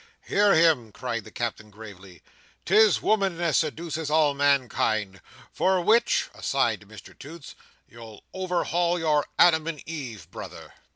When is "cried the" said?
0.91-1.31